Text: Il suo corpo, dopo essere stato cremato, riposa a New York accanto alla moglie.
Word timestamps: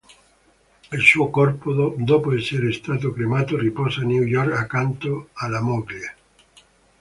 Il 0.93 1.01
suo 1.01 1.29
corpo, 1.29 1.93
dopo 1.95 2.33
essere 2.35 2.71
stato 2.71 3.11
cremato, 3.11 3.55
riposa 3.55 4.01
a 4.01 4.05
New 4.05 4.23
York 4.23 4.51
accanto 4.51 5.29
alla 5.33 5.61
moglie. 5.61 6.15